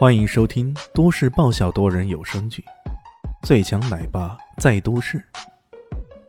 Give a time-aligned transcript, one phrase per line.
[0.00, 2.64] 欢迎收听都市爆笑多人有声剧
[3.46, 5.22] 《最强奶爸在都市》，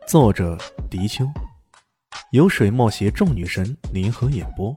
[0.06, 0.58] 作者：
[0.90, 1.24] 迪秋，
[2.32, 4.76] 由水墨携众女神联合演播，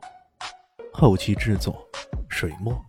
[0.93, 1.85] 后期制作：
[2.29, 2.85] 水墨。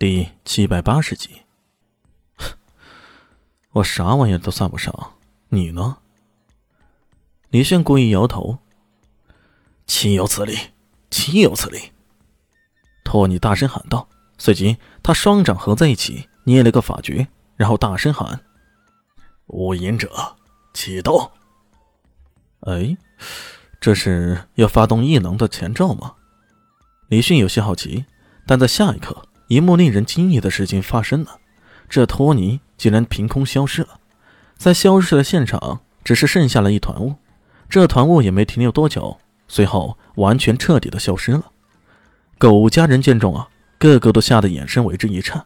[0.00, 1.42] 第七百八十集，
[3.70, 5.14] 我啥玩意儿都算不上，
[5.50, 5.98] 你呢？
[7.50, 8.58] 李炫故意摇头，
[9.86, 10.58] 岂有此理！
[11.08, 11.92] 岂有此理！
[13.06, 18.40] 托尼大声喊道，随即他双掌合在一起，捏了个法诀，然后大声喊
[19.46, 20.10] ：“无隐者，
[20.74, 21.30] 启动！”
[22.66, 22.96] 哎，
[23.80, 26.14] 这是要发动异能的前兆吗？
[27.08, 28.04] 李迅有些好奇，
[28.44, 31.38] 但在下一刻，一幕令人惊异的事情发生了：
[31.88, 34.00] 这托尼竟然凭空消失了，
[34.56, 37.14] 在消失的现场，只是剩下了一团雾。
[37.70, 39.16] 这团雾也没停留多久，
[39.46, 41.52] 随后完全彻底的消失了。
[42.38, 45.44] 狗家人见状啊，个个都吓得眼神为之一颤。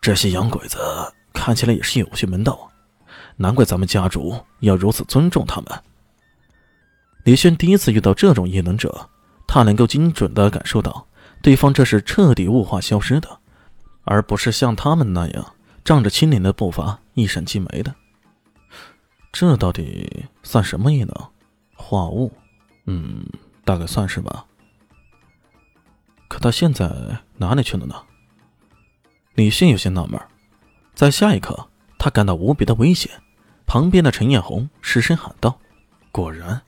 [0.00, 0.78] 这些洋鬼子
[1.32, 2.64] 看起来也是有些门道啊，
[3.36, 5.66] 难怪咱们家主要如此尊重他们。
[7.24, 9.08] 李轩第一次遇到这种异能者，
[9.46, 11.06] 他能够精准的感受到
[11.40, 13.38] 对方这是彻底雾化消失的，
[14.04, 17.94] 而不是像他们那样仗着轻灵的步伐一闪即没的。
[19.30, 21.14] 这到底算什么异能？
[21.74, 22.32] 化物？
[22.86, 23.24] 嗯，
[23.64, 24.44] 大概算是吧。
[26.28, 27.94] 可他现在哪里去了呢？
[29.34, 30.20] 李迅有些纳闷，
[30.94, 33.10] 在下一刻，他感到无比的危险。
[33.66, 35.58] 旁边的陈艳红失声喊道
[36.10, 36.62] ：“果然！”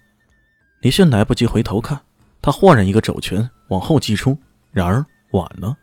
[0.83, 2.01] 李迅来不及回头看，
[2.43, 4.39] 他忽然一个肘拳往后击出，
[4.71, 5.77] 然而晚了，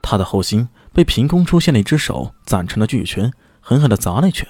[0.00, 3.30] 他的后心被凭空出现的一只手攒成了巨拳，
[3.60, 4.48] 狠狠地砸了一拳。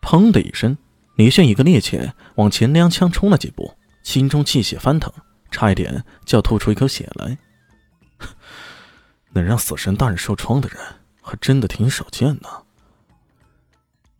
[0.00, 0.76] 砰的一声，
[1.16, 5.12] 李迅一个趔趄往前踉跄冲了几步，心中气血翻腾，
[5.50, 7.36] 差一点就要吐出一口血来。
[9.36, 10.78] 能让死神大人受创的人，
[11.20, 12.48] 还真的挺少见的。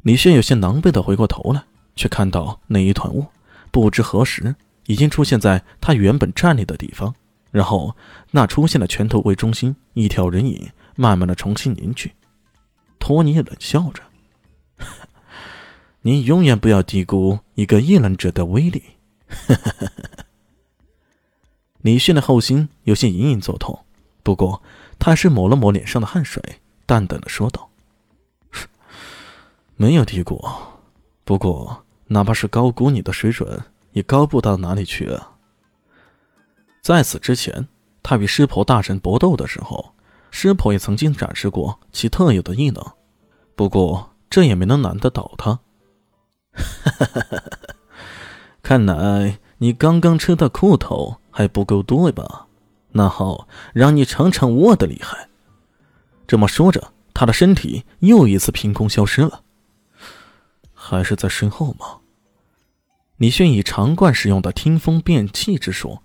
[0.02, 1.64] 李炫有些狼狈的回过头来，
[1.96, 3.26] 却看到那一团雾，
[3.70, 4.54] 不知何时
[4.86, 7.14] 已经出现在他原本站立的地方，
[7.50, 7.96] 然后
[8.30, 12.12] 那出现的拳头为中心，一条人影慢慢的重新凝聚。
[12.98, 14.02] 托尼冷笑着
[16.02, 18.82] ：“你永远不要低估一个异能者的威力。”
[21.82, 23.78] 李炫的后心有些隐隐作痛。
[24.22, 24.60] 不过，
[24.98, 26.42] 他是抹了抹脸上的汗水，
[26.84, 27.68] 淡淡的说道
[29.76, 30.42] ：“没有低估，
[31.24, 33.60] 不过哪怕是高估你的水准，
[33.92, 35.32] 也高不到哪里去啊。”
[36.82, 37.68] 在此之前，
[38.02, 39.94] 他与师婆大神搏斗的时候，
[40.30, 42.84] 师婆也曾经展示过其特有的异能，
[43.54, 45.60] 不过这也没能难得倒他。
[48.62, 52.45] 看来你刚刚吃的苦头还不够多吧？
[52.96, 55.28] 那好，让你尝尝我的厉害。
[56.26, 59.42] 这么说着，他的身体又一次凭空消失了。
[60.72, 61.98] 还是在身后吗？
[63.18, 65.98] 李炫以长惯使用的听风辨气之术，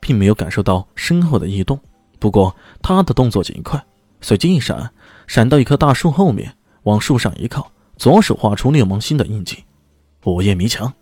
[0.00, 1.78] 并没有感受到身后的异动。
[2.18, 3.84] 不过他的动作极快，
[4.20, 4.92] 随即一闪，
[5.28, 9.64] 闪到一棵大树后面，往树上一靠，左手画出六芒星的印记。
[10.24, 10.92] 午夜迷墙，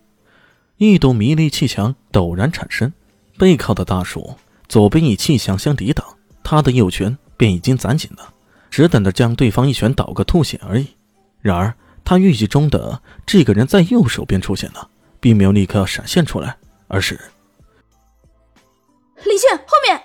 [0.77, 2.93] 一堵迷离气墙陡然产生，
[3.39, 4.35] 背靠的大树。
[4.71, 6.07] 左边以气墙相抵挡，
[6.45, 8.33] 他的右拳便已经攒紧了，
[8.71, 10.87] 只等着将对方一拳倒个吐血而已。
[11.41, 14.89] 然而，他预计中的这个人在右手边出现了，
[15.19, 17.21] 并没有立刻闪现出来，而是
[19.17, 20.01] 李现后面。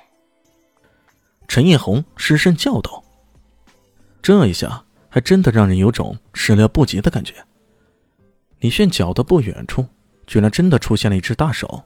[1.48, 3.04] 陈艳红失声叫道
[4.24, 7.36] ：“这一下还真的让人有种始料不及的感觉。”
[8.62, 9.86] 李炫脚的不远处，
[10.26, 11.84] 居然真的出现了一只大手。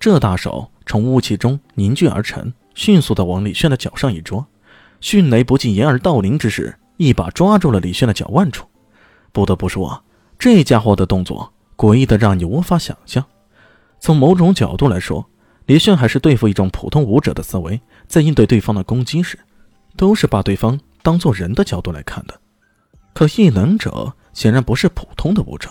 [0.00, 4.46] 这大手从雾气中凝聚而成，迅速的往李炫的脚上一捉，
[5.02, 8.66] 迅雷不及掩耳盗铃之势，一把抓住了李炫的脚腕处。
[9.30, 10.02] 不得不说，
[10.38, 13.22] 这家伙的动作诡异的让你无法想象。
[14.00, 15.28] 从某种角度来说，
[15.66, 19.38] 李炫还是对付一种普通武者的思维，在应对对方的攻击时，
[19.98, 22.40] 都是把对方当做人的角度来看的。
[23.12, 25.68] 可异能者显然不是普通的武者，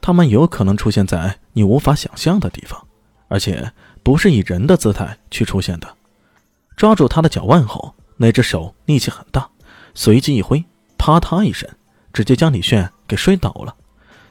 [0.00, 2.85] 他们有可能出现在你无法想象的地方。
[3.28, 5.88] 而且不是以人的姿态去出现的。
[6.76, 9.48] 抓住他的脚腕后，那只手力气很大，
[9.94, 10.64] 随即一挥，
[10.98, 11.68] 啪嗒一声，
[12.12, 13.74] 直接将李炫给摔倒了。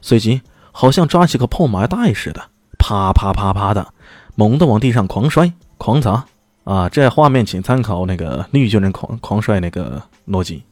[0.01, 3.93] 随即，好像抓起个破麻袋似的，啪啪啪啪的，
[4.35, 6.25] 猛地往地上狂摔、狂砸。
[6.63, 10.63] 啊，这画面请参考那个绿巨人狂狂摔那个逻辑。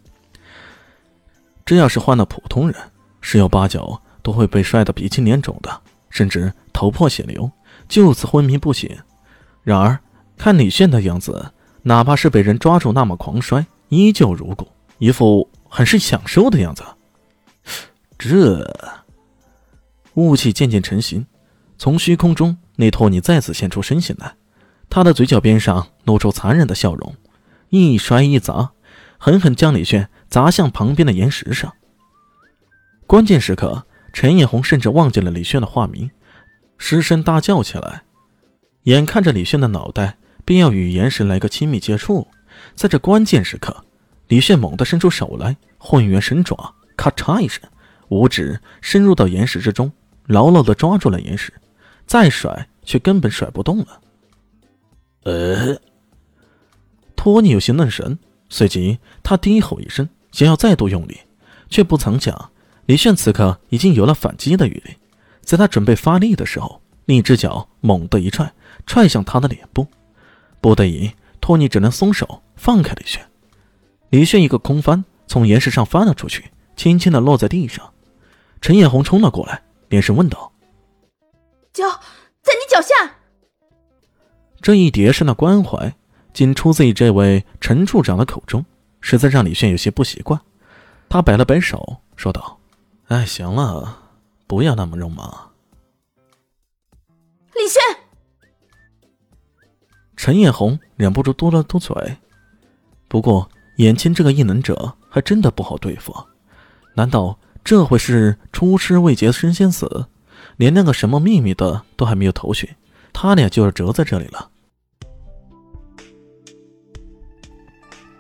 [1.66, 2.76] 这要是换了普通人，
[3.22, 6.52] 十有八九都会被摔得鼻青脸肿的，甚至
[6.84, 7.50] 头破血流。
[7.88, 8.98] 就此昏迷不醒。
[9.62, 10.00] 然而，
[10.38, 11.54] 看李炫的样子，
[11.84, 16.84] 哪怕是被人抓住那么狂摔，依旧如故，一副很是享受的样子。
[18.18, 18.66] 这
[20.16, 21.26] 雾气渐渐成型，
[21.78, 24.36] 从虚空中，那托尼再次现出身形来，
[24.90, 27.16] 他的嘴角边上露出残忍的笑容，
[27.70, 28.72] 一摔一砸，
[29.18, 31.74] 狠狠将李炫砸向旁边的岩石上。
[33.08, 36.10] 关键时刻，陈艳红甚至忘记了李炫的化名，
[36.78, 38.04] 失声大叫起来。
[38.84, 42.28] 眼看着李炫的脑袋便要与岩石来个亲密接触，
[42.76, 43.86] 在这关键时刻，
[44.28, 47.62] 李炫猛地伸出手来，混元神爪，咔嚓一声，
[48.10, 49.92] 五指深入到岩石之中，
[50.26, 51.54] 牢牢地抓住了岩石，
[52.06, 54.02] 再甩却根本甩不动了。
[55.24, 55.78] 呃，
[57.16, 58.20] 托尼有些愣神，
[58.50, 61.18] 随即他低吼一声，想要再度用力，
[61.70, 62.52] 却不曾想
[62.86, 64.98] 李炫此刻已经有了反击的余力，
[65.44, 68.52] 在他准备发力的时候，另一只脚猛地一踹。
[68.86, 69.88] 踹向他的脸部，
[70.60, 71.10] 不得已，
[71.40, 73.26] 托尼只能松手放开李炫。
[74.10, 77.94] 李炫一个空翻，从岩石上翻了出去，轻轻的落在地上。
[78.60, 80.52] 陈艳红冲了过来，连声问道
[81.72, 81.90] ：“脚
[82.42, 82.90] 在你脚下？”
[84.62, 85.96] 这一叠声的关怀，
[86.34, 88.66] 仅出自于这位陈处长的口中，
[89.00, 90.40] 实在让李炫有些不习惯。
[91.08, 92.60] 他摆了摆手，说道
[93.08, 94.03] ：“哎，行了，
[94.54, 95.50] 不要那么肉麻。”
[97.56, 97.82] 李轩。
[100.16, 102.18] 陈艳红忍不住嘟了嘟嘴，
[103.08, 106.14] 不过眼前这个异能者还真的不好对付。
[106.94, 110.06] 难道这会是出师未捷身先死？
[110.58, 112.76] 连那个什么秘密的都还没有头绪，
[113.12, 114.52] 他俩就要折在这里了。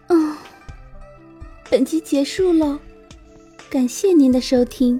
[0.07, 0.35] 嗯，
[1.69, 2.79] 本集结束喽，
[3.69, 4.99] 感谢您的收听。